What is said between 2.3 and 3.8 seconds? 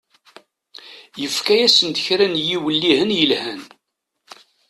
yiwellihen yelhan.